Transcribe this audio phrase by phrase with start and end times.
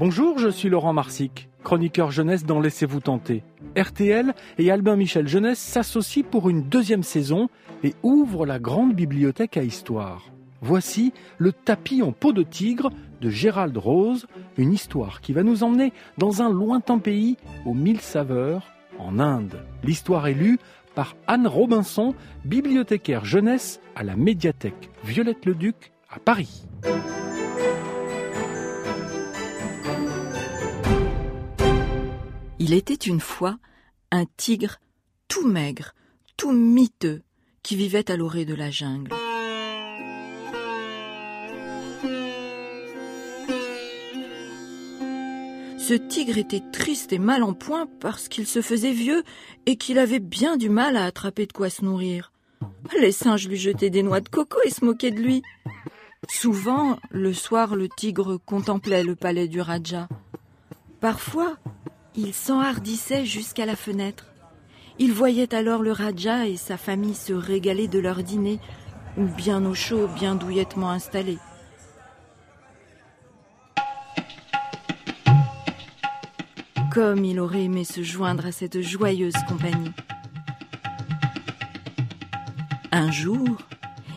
[0.00, 3.42] Bonjour, je suis Laurent Marsic, chroniqueur jeunesse dans Laissez-vous tenter.
[3.76, 7.50] RTL et Albin Michel Jeunesse s'associent pour une deuxième saison
[7.84, 10.30] et ouvrent la grande bibliothèque à histoire.
[10.62, 12.88] Voici le tapis en peau de tigre
[13.20, 14.26] de Gérald Rose,
[14.56, 17.36] une histoire qui va nous emmener dans un lointain pays
[17.66, 19.62] aux mille saveurs, en Inde.
[19.84, 20.58] L'histoire est lue
[20.94, 22.14] par Anne Robinson,
[22.46, 26.64] bibliothécaire jeunesse à la médiathèque Violette-le-Duc à Paris.
[32.62, 33.56] Il était une fois
[34.10, 34.80] un tigre
[35.28, 35.94] tout maigre,
[36.36, 37.22] tout miteux,
[37.62, 39.10] qui vivait à l'orée de la jungle.
[45.78, 49.22] Ce tigre était triste et mal en point parce qu'il se faisait vieux
[49.64, 52.30] et qu'il avait bien du mal à attraper de quoi se nourrir.
[53.00, 55.40] Les singes lui jetaient des noix de coco et se moquaient de lui.
[56.28, 60.08] Souvent, le soir, le tigre contemplait le palais du Raja.
[61.00, 61.56] Parfois,
[62.16, 64.26] il s'enhardissait jusqu'à la fenêtre.
[64.98, 68.58] Il voyait alors le Raja et sa famille se régaler de leur dîner,
[69.16, 71.38] bien au chaud, bien douillettement installés.
[76.92, 79.92] Comme il aurait aimé se joindre à cette joyeuse compagnie.
[82.92, 83.58] Un jour,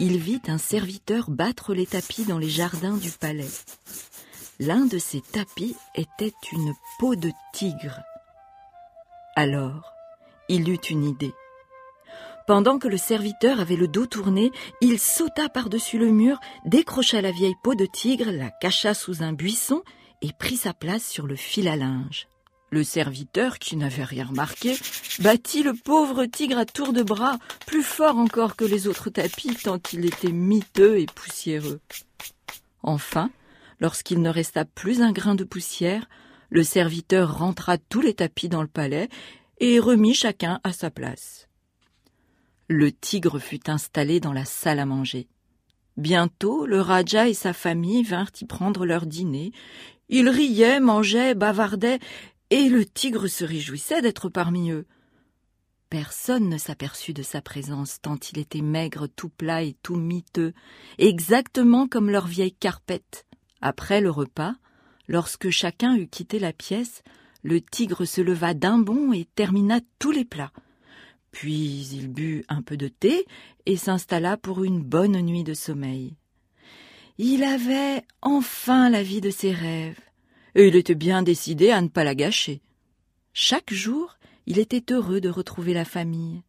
[0.00, 3.50] il vit un serviteur battre les tapis dans les jardins du palais.
[4.60, 8.00] L'un de ces tapis était une peau de tigre.
[9.34, 9.92] Alors,
[10.48, 11.34] il eut une idée.
[12.46, 17.32] Pendant que le serviteur avait le dos tourné, il sauta par-dessus le mur, décrocha la
[17.32, 19.82] vieille peau de tigre, la cacha sous un buisson
[20.22, 22.28] et prit sa place sur le fil à linge.
[22.70, 24.76] Le serviteur, qui n'avait rien remarqué,
[25.20, 29.56] battit le pauvre tigre à tour de bras, plus fort encore que les autres tapis,
[29.56, 31.80] tant il était miteux et poussiéreux.
[32.82, 33.30] Enfin,
[33.80, 36.08] lorsqu'il ne resta plus un grain de poussière,
[36.50, 39.08] le serviteur rentra tous les tapis dans le palais
[39.58, 41.48] et remit chacun à sa place.
[42.68, 45.28] Le tigre fut installé dans la salle à manger.
[45.96, 49.52] Bientôt, le Raja et sa famille vinrent y prendre leur dîner.
[50.08, 52.00] Ils riaient, mangeaient, bavardaient,
[52.50, 54.86] et le tigre se réjouissait d'être parmi eux.
[55.90, 60.52] Personne ne s'aperçut de sa présence tant il était maigre, tout plat et tout miteux,
[60.98, 63.26] exactement comme leur vieille carpette.
[63.66, 64.54] Après le repas,
[65.08, 67.02] lorsque chacun eut quitté la pièce,
[67.42, 70.52] le tigre se leva d'un bond et termina tous les plats.
[71.30, 73.24] Puis il but un peu de thé
[73.64, 76.14] et s'installa pour une bonne nuit de sommeil.
[77.16, 79.98] Il avait enfin la vie de ses rêves
[80.54, 82.60] et il était bien décidé à ne pas la gâcher.
[83.32, 86.42] Chaque jour, il était heureux de retrouver la famille.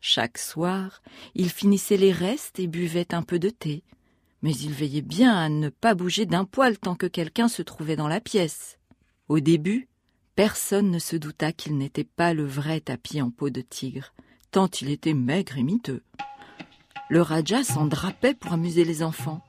[0.00, 1.02] Chaque soir,
[1.34, 3.82] il finissait les restes et buvait un peu de thé,
[4.46, 7.96] mais il veillait bien à ne pas bouger d'un poil tant que quelqu'un se trouvait
[7.96, 8.78] dans la pièce.
[9.28, 9.88] Au début,
[10.36, 14.14] personne ne se douta qu'il n'était pas le vrai tapis en peau de tigre,
[14.52, 16.04] tant il était maigre et miteux.
[17.10, 19.42] Le Raja s'en drapait pour amuser les enfants.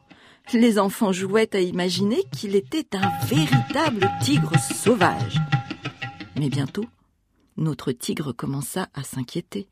[0.51, 5.39] Les enfants jouaient à imaginer qu'il était un véritable tigre sauvage.
[6.39, 6.85] Mais bientôt,
[7.55, 9.69] notre tigre commença à s'inquiéter.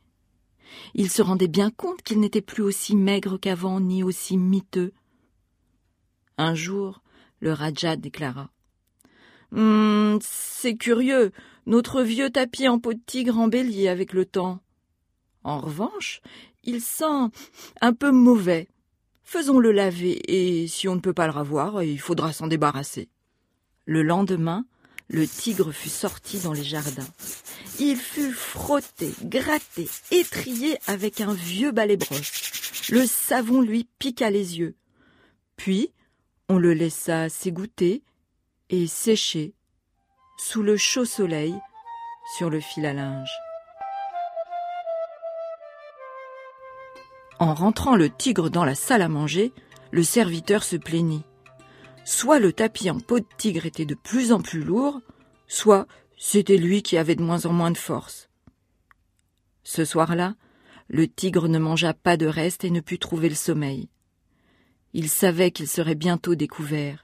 [0.93, 4.93] Il se rendait bien compte qu'il n'était plus aussi maigre qu'avant, ni aussi miteux.
[6.37, 7.01] Un jour,
[7.39, 8.49] le Raja déclara
[9.51, 11.31] hum, C'est curieux,
[11.65, 14.59] notre vieux tapis en peau de tigre embellit avec le temps.
[15.43, 16.21] En revanche,
[16.63, 17.29] il sent
[17.81, 18.67] un peu mauvais.
[19.23, 23.09] Faisons-le laver, et si on ne peut pas le ravoir, il faudra s'en débarrasser.
[23.85, 24.65] Le lendemain,
[25.07, 27.07] le tigre fut sorti dans les jardins.
[27.79, 32.89] Il fut frotté, gratté, étrié avec un vieux balai broche.
[32.89, 34.75] Le savon lui piqua les yeux.
[35.57, 35.91] Puis,
[36.49, 38.03] on le laissa s'égoutter
[38.69, 39.53] et sécher
[40.37, 41.55] sous le chaud soleil
[42.37, 43.31] sur le fil à linge.
[47.39, 49.53] En rentrant le tigre dans la salle à manger,
[49.91, 51.23] le serviteur se plaignit.
[52.05, 55.01] Soit le tapis en peau de tigre était de plus en plus lourd,
[55.47, 55.87] soit
[56.17, 58.29] c'était lui qui avait de moins en moins de force.
[59.63, 60.35] Ce soir-là,
[60.87, 63.89] le tigre ne mangea pas de reste et ne put trouver le sommeil.
[64.97, 67.03] Il savait qu'il serait bientôt découvert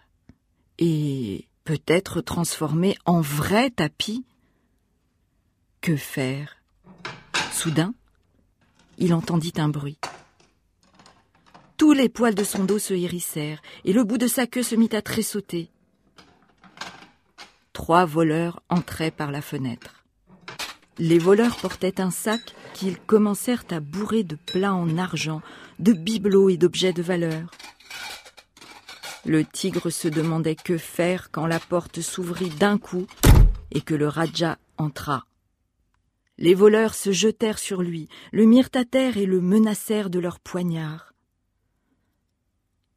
[0.79, 4.23] et peut-être transformé en vrai tapis.
[5.81, 6.55] Que faire?
[7.51, 7.93] Soudain,
[8.97, 9.99] il entendit un bruit.
[11.75, 14.75] Tous les poils de son dos se hérissèrent, et le bout de sa queue se
[14.75, 15.69] mit à tressauter.
[17.73, 20.05] Trois voleurs entraient par la fenêtre.
[20.97, 25.41] Les voleurs portaient un sac qu'ils commencèrent à bourrer de plats en argent,
[25.79, 27.51] de bibelots et d'objets de valeur.
[29.25, 33.05] Le tigre se demandait que faire quand la porte s'ouvrit d'un coup
[33.71, 35.25] et que le Raja entra.
[36.39, 40.39] Les voleurs se jetèrent sur lui, le mirent à terre et le menacèrent de leurs
[40.39, 41.13] poignards.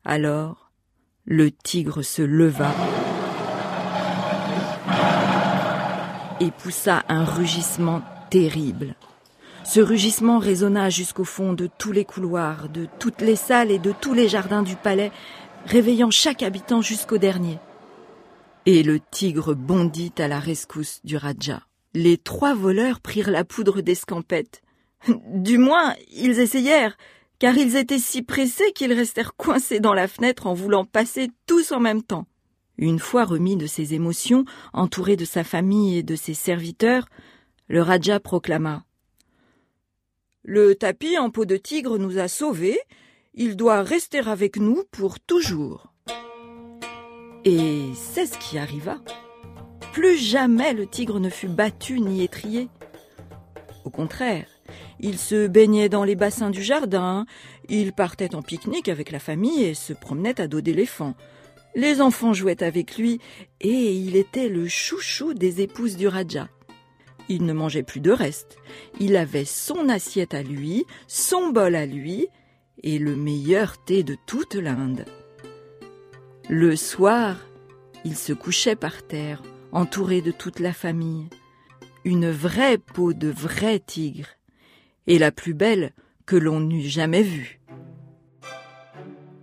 [0.03, 0.71] Alors,
[1.27, 2.73] le tigre se leva
[6.41, 8.95] et poussa un rugissement terrible.
[9.65, 13.93] Ce rugissement résonna jusqu'au fond de tous les couloirs, de toutes les salles et de
[13.93, 15.11] tous les jardins du palais,
[15.67, 17.59] réveillant chaque habitant jusqu'au dernier.
[18.67, 21.63] Et le tigre bondit à la rescousse du Raja.
[21.93, 24.63] Les trois voleurs prirent la poudre d'escampette.
[25.35, 26.97] Du moins, ils essayèrent,
[27.39, 31.73] car ils étaient si pressés qu'ils restèrent coincés dans la fenêtre en voulant passer tous
[31.73, 32.27] en même temps.
[32.79, 37.07] Une fois remis de ses émotions, entouré de sa famille et de ses serviteurs,
[37.69, 38.85] le Raja proclama
[40.43, 42.81] Le tapis en peau de tigre nous a sauvés,
[43.35, 45.93] il doit rester avec nous pour toujours.
[47.45, 48.99] Et c'est ce qui arriva.
[49.93, 52.69] Plus jamais le tigre ne fut battu ni étrié.
[53.85, 54.47] Au contraire,
[55.01, 57.27] il se baignait dans les bassins du jardin,
[57.69, 61.15] il partait en pique-nique avec la famille et se promenait à dos d'éléphant.
[61.75, 63.21] Les enfants jouaient avec lui
[63.61, 66.49] et il était le chouchou des épouses du Raja.
[67.29, 68.59] Il ne mangeait plus de reste.
[69.01, 72.29] Il avait son assiette à lui, son bol à lui
[72.85, 75.07] et le meilleur thé de toute l'Inde.
[76.51, 77.37] Le soir,
[78.05, 79.43] il se couchait par terre,
[79.73, 81.29] entouré de toute la famille.
[82.05, 84.29] Une vraie peau de vrai tigre,
[85.07, 85.93] et la plus belle
[86.27, 87.59] que l'on n'eût jamais vue.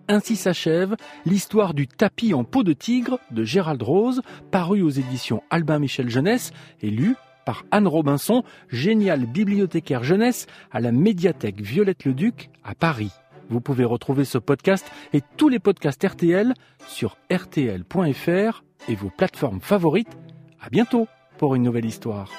[0.08, 0.96] Ainsi s'achève
[1.26, 4.22] l'histoire du tapis en peau de tigre de Gérald Rose,
[4.52, 6.52] paru aux éditions Albin Michel Jeunesse
[6.82, 7.16] et lu
[7.46, 13.12] par Anne Robinson, géniale bibliothécaire jeunesse à la médiathèque Violette-le-Duc à Paris.
[13.52, 16.54] Vous pouvez retrouver ce podcast et tous les podcasts RTL
[16.88, 20.18] sur rtl.fr et vos plateformes favorites.
[20.62, 21.08] À bientôt
[21.38, 22.32] pour une nouvelle histoire.